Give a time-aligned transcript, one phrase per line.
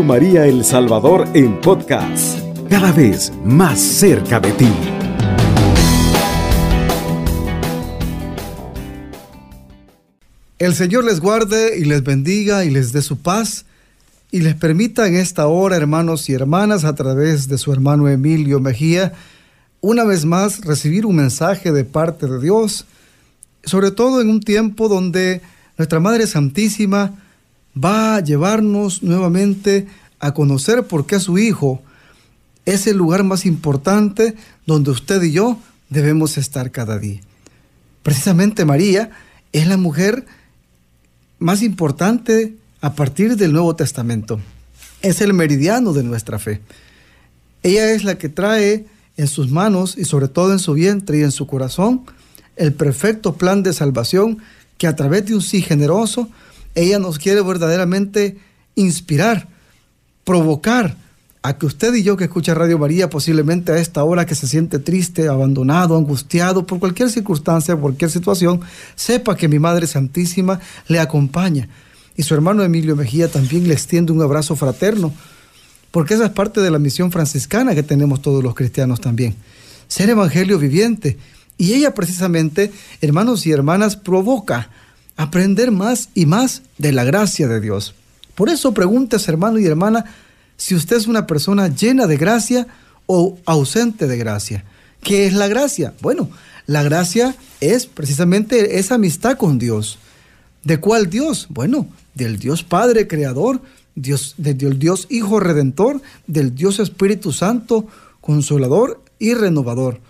[0.00, 2.38] María El Salvador en podcast,
[2.70, 4.68] cada vez más cerca de ti.
[10.58, 13.66] El Señor les guarde y les bendiga y les dé su paz
[14.30, 18.60] y les permita en esta hora, hermanos y hermanas, a través de su hermano Emilio
[18.60, 19.12] Mejía,
[19.82, 22.86] una vez más recibir un mensaje de parte de Dios,
[23.62, 25.42] sobre todo en un tiempo donde
[25.76, 27.12] nuestra Madre Santísima
[27.76, 29.86] va a llevarnos nuevamente
[30.18, 31.82] a conocer por qué su Hijo
[32.64, 37.20] es el lugar más importante donde usted y yo debemos estar cada día.
[38.02, 39.10] Precisamente María
[39.52, 40.24] es la mujer
[41.38, 44.40] más importante a partir del Nuevo Testamento.
[45.02, 46.60] Es el meridiano de nuestra fe.
[47.62, 51.22] Ella es la que trae en sus manos y sobre todo en su vientre y
[51.22, 52.04] en su corazón
[52.56, 54.38] el perfecto plan de salvación
[54.78, 56.28] que a través de un sí generoso,
[56.74, 58.38] ella nos quiere verdaderamente
[58.74, 59.48] inspirar,
[60.24, 60.96] provocar
[61.42, 64.46] a que usted y yo que escucha Radio María posiblemente a esta hora que se
[64.46, 68.60] siente triste, abandonado, angustiado por cualquier circunstancia, cualquier situación,
[68.94, 71.68] sepa que mi Madre Santísima le acompaña.
[72.16, 75.12] Y su hermano Emilio Mejía también le extiende un abrazo fraterno,
[75.90, 79.34] porque esa es parte de la misión franciscana que tenemos todos los cristianos también.
[79.88, 81.18] Ser evangelio viviente.
[81.58, 84.70] Y ella precisamente, hermanos y hermanas, provoca
[85.22, 87.94] aprender más y más de la gracia de Dios.
[88.34, 90.04] Por eso pregúntese, hermano y hermana,
[90.56, 92.66] si usted es una persona llena de gracia
[93.06, 94.64] o ausente de gracia.
[95.02, 95.94] ¿Qué es la gracia?
[96.00, 96.30] Bueno,
[96.66, 99.98] la gracia es precisamente esa amistad con Dios.
[100.64, 101.46] ¿De cuál Dios?
[101.50, 103.60] Bueno, del Dios Padre Creador,
[103.94, 107.86] Dios, del Dios Hijo Redentor, del Dios Espíritu Santo,
[108.20, 110.00] Consolador y Renovador.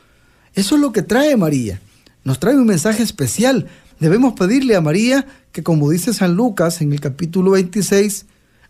[0.55, 1.81] Eso es lo que trae María.
[2.25, 3.69] Nos trae un mensaje especial.
[4.03, 8.27] Debemos pedirle a María que, como dice San Lucas en el capítulo 26,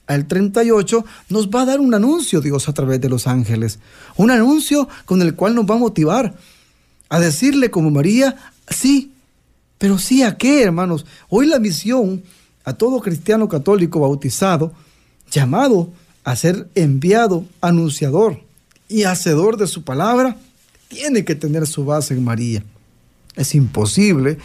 [0.07, 3.79] al 38, nos va a dar un anuncio Dios a través de los ángeles.
[4.19, 6.35] Un anuncio con el cual nos va a motivar
[7.09, 8.37] a decirle como María,
[8.69, 9.13] sí,
[9.79, 11.07] pero sí a qué, hermanos.
[11.31, 12.23] Hoy la misión
[12.65, 14.75] a todo cristiano católico bautizado,
[15.31, 18.39] llamado a ser enviado, anunciador
[18.87, 20.37] y hacedor de su palabra,
[20.89, 22.63] tiene que tener su base en María.
[23.35, 24.37] Es imposible,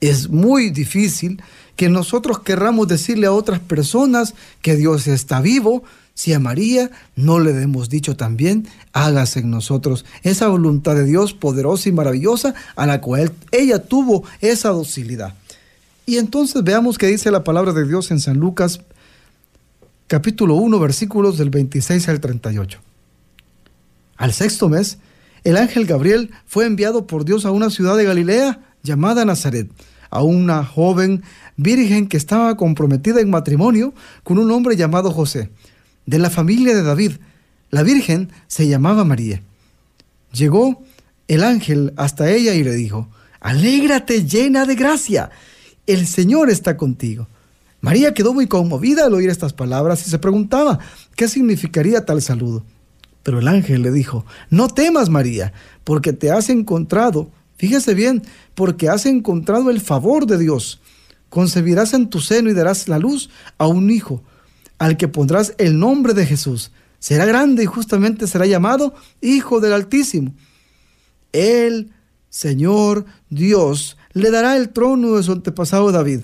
[0.00, 1.42] es muy difícil
[1.76, 5.82] que nosotros querramos decirle a otras personas que Dios está vivo,
[6.14, 11.32] si a María no le hemos dicho también, hágase en nosotros esa voluntad de Dios
[11.32, 15.34] poderosa y maravillosa a la cual ella tuvo esa docilidad.
[16.04, 18.80] Y entonces veamos qué dice la palabra de Dios en San Lucas
[20.08, 22.80] capítulo 1 versículos del 26 al 38.
[24.16, 24.98] Al sexto mes,
[25.44, 29.70] el ángel Gabriel fue enviado por Dios a una ciudad de Galilea llamada Nazaret
[30.10, 31.22] a una joven
[31.56, 35.50] virgen que estaba comprometida en matrimonio con un hombre llamado José,
[36.06, 37.12] de la familia de David.
[37.70, 39.42] La virgen se llamaba María.
[40.32, 40.82] Llegó
[41.28, 43.08] el ángel hasta ella y le dijo,
[43.40, 45.30] Alégrate llena de gracia,
[45.86, 47.28] el Señor está contigo.
[47.80, 50.78] María quedó muy conmovida al oír estas palabras y se preguntaba
[51.16, 52.64] qué significaría tal saludo.
[53.22, 55.52] Pero el ángel le dijo, no temas María,
[55.84, 57.30] porque te has encontrado
[57.60, 58.22] Fíjese bien,
[58.54, 60.80] porque has encontrado el favor de Dios.
[61.28, 63.28] Concebirás en tu seno y darás la luz
[63.58, 64.22] a un hijo,
[64.78, 66.72] al que pondrás el nombre de Jesús.
[67.00, 70.32] Será grande y justamente será llamado Hijo del Altísimo.
[71.32, 71.92] El
[72.30, 76.20] Señor Dios le dará el trono de su antepasado David.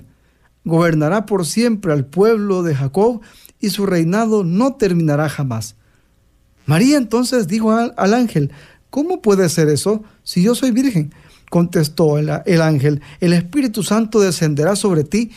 [0.63, 3.21] Gobernará por siempre al pueblo de Jacob
[3.59, 5.75] y su reinado no terminará jamás.
[6.65, 8.51] María entonces dijo al, al ángel,
[8.89, 11.13] ¿cómo puede ser eso si yo soy virgen?
[11.49, 12.29] Contestó el,
[12.61, 15.31] ángel, el Espíritu Santo descenderá sobre ti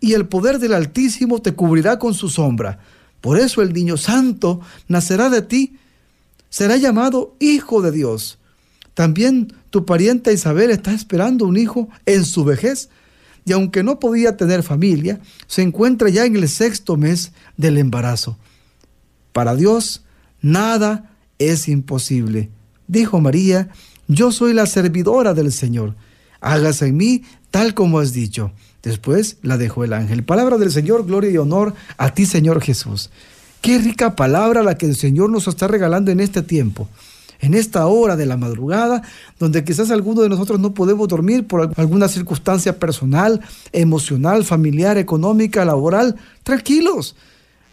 [0.00, 2.78] y el poder del Altísimo te cubrirá con su sombra.
[3.20, 5.76] Por eso el niño santo nacerá de ti,
[6.48, 8.38] será llamado Hijo de Dios.
[8.94, 12.88] También tu pariente Isabel está esperando un hijo en su vejez
[13.44, 18.38] y aunque no podía tener familia, se encuentra ya en el sexto mes del embarazo.
[19.32, 20.02] Para Dios
[20.40, 22.50] nada es imposible,
[22.88, 23.68] dijo María
[24.08, 25.94] yo soy la servidora del Señor.
[26.40, 28.52] Hágase en mí tal como has dicho.
[28.82, 30.22] Después la dejó el ángel.
[30.22, 33.10] Palabra del Señor, gloria y honor a ti, Señor Jesús.
[33.60, 36.88] Qué rica palabra la que el Señor nos está regalando en este tiempo,
[37.40, 39.02] en esta hora de la madrugada,
[39.40, 43.40] donde quizás alguno de nosotros no podemos dormir por alguna circunstancia personal,
[43.72, 46.14] emocional, familiar, económica, laboral.
[46.44, 47.16] Tranquilos.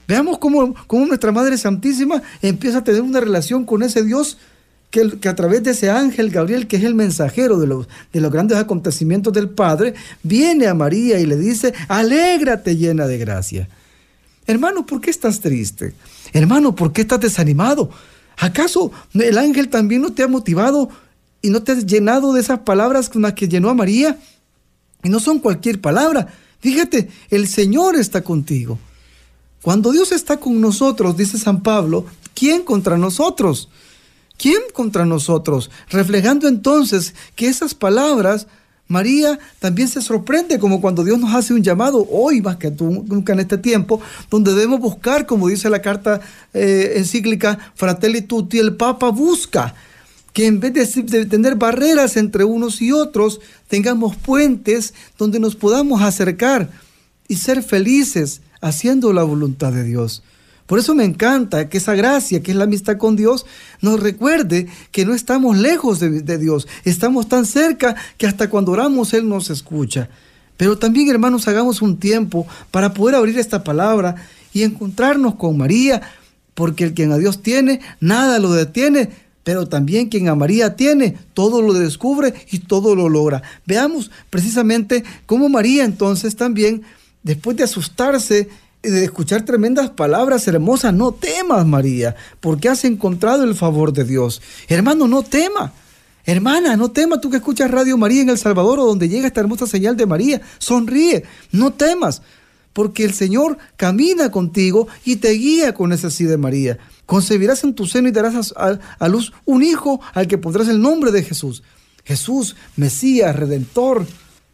[0.07, 4.37] Veamos cómo, cómo nuestra Madre Santísima empieza a tener una relación con ese Dios
[4.93, 8.31] que, a través de ese ángel Gabriel, que es el mensajero de los, de los
[8.31, 13.67] grandes acontecimientos del Padre, viene a María y le dice, alégrate llena de gracia.
[14.45, 15.95] Hermano, ¿por qué estás triste?
[16.31, 17.89] Hermano, ¿por qué estás desanimado?
[18.37, 20.89] ¿Acaso el ángel también no te ha motivado
[21.41, 24.19] y no te has llenado de esas palabras con las que llenó a María?
[25.01, 26.27] Y no son cualquier palabra.
[26.59, 28.77] Fíjate, el Señor está contigo.
[29.63, 32.05] Cuando Dios está con nosotros, dice San Pablo,
[32.35, 33.69] ¿quién contra nosotros?
[34.43, 35.71] ¿Quién contra nosotros?
[35.89, 38.45] Reflejando entonces que esas palabras
[38.89, 43.31] María también se sorprende como cuando Dios nos hace un llamado hoy más que nunca
[43.31, 46.19] en este tiempo, donde debemos buscar, como dice la carta
[46.53, 49.75] eh, encíclica Fratelli Tutti, el Papa busca
[50.33, 55.55] que en vez de, de, tener barreras entre unos y otros, tengamos puentes donde nos
[55.55, 56.69] podamos acercar
[57.29, 60.21] y ser felices haciendo la voluntad de Dios.
[60.65, 63.45] Por eso me encanta que esa gracia, que es la amistad con Dios,
[63.81, 69.13] nos recuerde que no estamos lejos de, Dios, estamos tan cerca que hasta cuando oramos
[69.13, 70.09] Él nos escucha.
[70.55, 74.15] Pero también, hermanos, hagamos un tiempo para poder abrir esta palabra
[74.53, 76.01] y encontrarnos con María,
[76.53, 79.09] porque el quien a Dios tiene, nada lo detiene,
[79.43, 83.41] pero también quien a María tiene, todo lo descubre y todo lo logra.
[83.65, 86.83] Veamos precisamente cómo María entonces también,
[87.23, 88.49] después de asustarse,
[88.83, 94.41] de escuchar tremendas palabras hermosas, no temas, María, porque has encontrado el favor de Dios.
[94.67, 95.71] Hermano, no tema.
[96.25, 99.41] Hermana, no tema tú que escuchas Radio María en El Salvador o donde llega esta
[99.41, 100.41] hermosa señal de María.
[100.57, 102.21] Sonríe, no temas,
[102.73, 106.77] porque el Señor camina contigo y te guía con ese sí de María.
[107.05, 110.81] Concebirás en tu seno y darás a, a luz un hijo al que pondrás el
[110.81, 111.63] nombre de Jesús.
[112.05, 114.05] Jesús, Mesías, Redentor,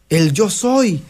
[0.08, 1.02] el yo soy,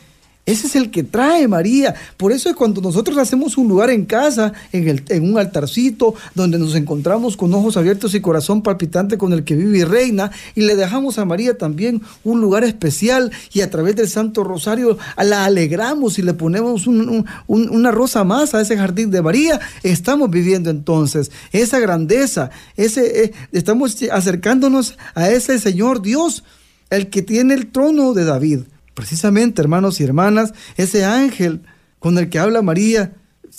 [0.50, 1.94] ese es el que trae María.
[2.17, 6.14] Por eso es cuando nosotros hacemos un lugar en casa, en, el, en, un altarcito,
[6.35, 10.31] donde nos encontramos con ojos abiertos y corazón palpitante con el que vive y reina,
[10.55, 14.99] y le dejamos a María también un lugar especial, y a través del Santo Rosario
[15.17, 19.23] la alegramos y le ponemos un, un, un, una rosa más a ese jardín de
[19.23, 26.44] María, estamos viviendo entonces esa grandeza, ese, eh, estamos acercándonos a ese Señor Dios,
[26.91, 28.61] el que tiene el trono de David.
[29.00, 31.62] Precisamente, hermanos y hermanas, ese ángel
[31.99, 33.14] con el que habla María,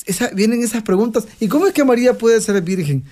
[0.05, 1.27] esa, vienen esas preguntas.
[1.39, 3.05] ¿Y cómo es que María puede ser virgen?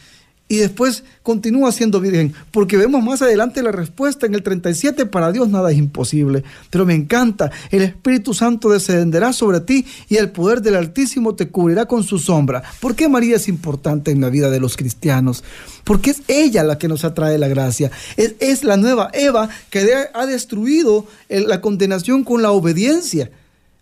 [0.51, 5.31] Y después continúa siendo virgen, porque vemos más adelante la respuesta en el 37, para
[5.31, 6.43] Dios nada es imposible.
[6.71, 11.49] Pero me encanta, el Espíritu Santo descenderá sobre ti y el poder del Altísimo te
[11.49, 12.63] cubrirá con su sombra.
[12.79, 15.43] ¿Por qué María es importante en la vida de los cristianos?
[15.83, 17.91] Porque es ella la que nos atrae la gracia.
[18.17, 23.29] Es, es la nueva Eva que ha destruido la condenación con la obediencia.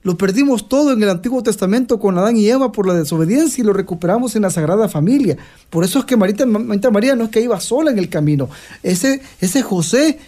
[0.04, 3.66] Lo perdimos todo en el Antiguo Testamento con Adán y Eva por la desobediencia y
[3.66, 5.38] lo recuperamos en la Sagrada Familia.
[5.70, 8.50] Por eso es que Marita, Marita María no es que iba sola en el camino.
[8.84, 10.20] Ese, ese José,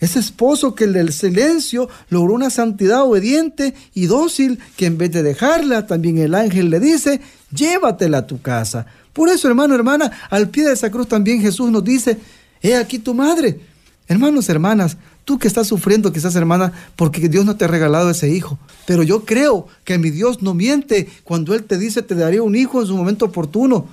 [0.00, 5.12] ese esposo que el del silencio logró una santidad obediente y dócil que en vez
[5.12, 7.20] de dejarla, también el ángel le dice,
[7.52, 8.86] llévatela a tu casa.
[9.12, 12.18] Por eso, hermano, hermana, al pie de esa cruz también Jesús nos dice,
[12.60, 13.60] he aquí tu madre.
[14.08, 18.28] Hermanos, hermanas, tú que estás sufriendo quizás, hermana, porque Dios no te ha regalado ese
[18.28, 18.58] hijo.
[18.86, 22.54] Pero yo creo que mi Dios no miente cuando Él te dice, te daré un
[22.54, 23.86] hijo en su momento oportuno.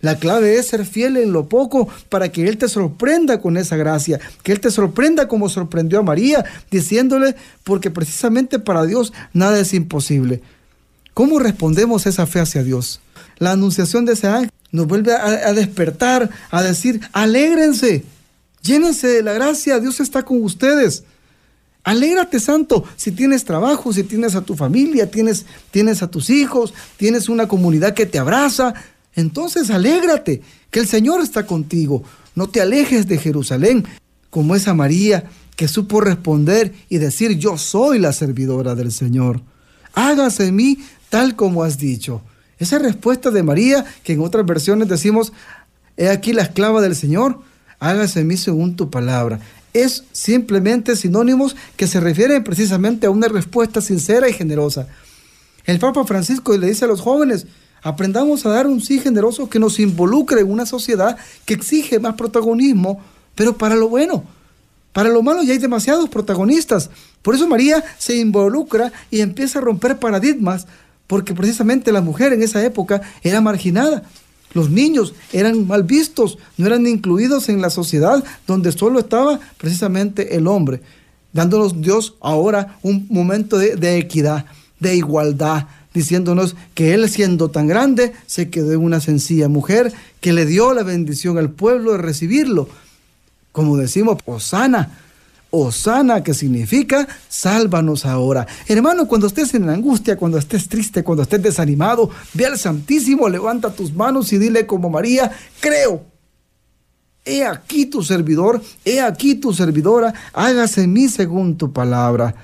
[0.00, 3.76] La clave es ser fiel en lo poco para que Él te sorprenda con esa
[3.76, 7.34] gracia, que Él te sorprenda como sorprendió a María, diciéndole,
[7.64, 10.42] porque precisamente para Dios nada es imposible.
[11.14, 13.00] ¿Cómo respondemos esa fe hacia Dios?
[13.38, 18.04] La anunciación de ese ángel nos vuelve a, a despertar, a decir, alégrense,
[18.66, 21.04] llénense de la gracia, Dios está con ustedes.
[21.84, 26.74] Alégrate, santo, si tienes trabajo, si tienes a tu familia, tienes, tienes a tus hijos,
[26.96, 28.74] tienes una comunidad que te abraza,
[29.14, 32.02] entonces alégrate, que el Señor está contigo.
[32.34, 33.84] No te alejes de Jerusalén,
[34.30, 39.40] como esa María que supo responder y decir, yo soy la servidora del Señor.
[39.94, 42.20] Hágase en mí tal como has dicho.
[42.58, 45.32] Esa respuesta de María, que en otras versiones decimos,
[45.96, 47.40] he aquí la esclava del Señor,
[47.80, 49.40] hágase en mí según tu palabra.
[49.72, 54.88] Es simplemente sinónimos que se refieren precisamente a una respuesta sincera y generosa.
[55.64, 57.46] El Papa Francisco le dice a los jóvenes,
[57.82, 62.14] aprendamos a dar un sí generoso que nos involucre en una sociedad que exige más
[62.14, 63.00] protagonismo,
[63.34, 64.24] pero para lo bueno.
[64.92, 66.88] Para lo malo ya hay demasiados protagonistas.
[67.20, 70.66] Por eso María se involucra y empieza a romper paradigmas,
[71.06, 74.04] porque precisamente la mujer en esa época era marginada.
[74.52, 80.36] Los niños eran mal vistos, no eran incluidos en la sociedad donde solo estaba precisamente
[80.36, 80.80] el hombre,
[81.32, 84.46] dándonos Dios ahora un momento de, equidad,
[84.80, 90.32] de igualdad, diciéndonos que Él siendo tan grande se quedó en una sencilla mujer que
[90.32, 92.68] le dio la bendición al pueblo de recibirlo.
[93.52, 94.98] Como decimos, Osana,
[95.50, 98.46] Osana, que significa sálvanos ahora.
[98.66, 103.72] Hermano, cuando estés en angustia, cuando estés triste, cuando estés desanimado, ve al Santísimo, levanta
[103.72, 106.04] tus manos y dile como María, creo.
[107.24, 112.34] He aquí tu servidor, he aquí tu servidora, hágase en mí según tu palabra.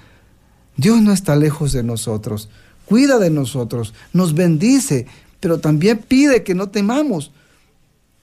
[0.77, 2.49] Dios no está lejos de nosotros,
[2.87, 5.07] cuida de nosotros, nos bendice,
[5.39, 7.31] pero también pide que no temamos,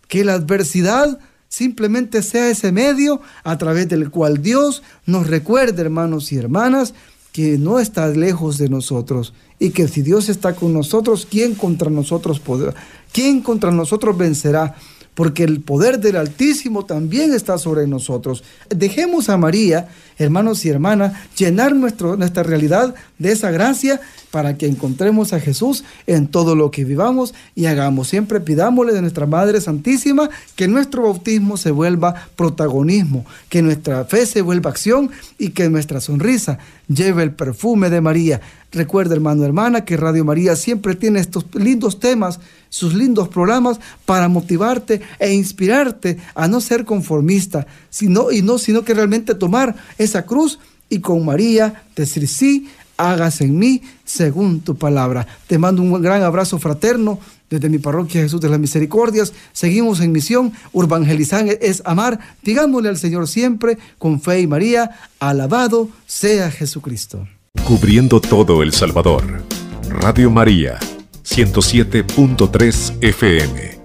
[0.07, 1.19] que la adversidad
[1.49, 6.93] simplemente sea ese medio a través del cual Dios nos recuerde, hermanos y hermanas,
[7.33, 11.89] que no está lejos de nosotros y que si Dios está con nosotros, ¿quién contra
[11.89, 12.73] nosotros podrá?
[13.11, 14.75] ¿Quién contra nosotros vencerá?
[15.19, 18.41] Porque el poder del Altísimo también está sobre nosotros.
[18.69, 23.99] Dejemos a María, hermanos y hermanas, llenar nuestro, nuestra realidad de esa gracia
[24.31, 28.07] para que encontremos a Jesús en todo lo que vivamos y hagamos.
[28.07, 34.25] Siempre pidámosle de nuestra Madre Santísima que nuestro bautismo se vuelva protagonismo, que nuestra fe
[34.25, 38.39] se vuelva acción y que nuestra sonrisa lleve el perfume de María.
[38.71, 44.27] Recuerda, hermano, hermana, que Radio María siempre tiene estos lindos temas, sus lindos programas para
[44.27, 50.25] motivarte e inspirarte a no ser conformista, sino, y no, sino que realmente tomar esa
[50.25, 55.25] cruz y con María decir sí, hágase en mí según tu palabra.
[55.47, 59.33] Te mando un gran abrazo fraterno desde mi parroquia Jesús de las Misericordias.
[59.53, 60.51] Seguimos en misión.
[60.71, 62.19] Urbangelizar es amar.
[62.43, 67.27] Digámosle al Señor siempre con fe y María, alabado sea Jesucristo.
[67.65, 69.43] Cubriendo todo El Salvador.
[69.89, 70.77] Radio María,
[71.23, 73.78] 107.3 FM.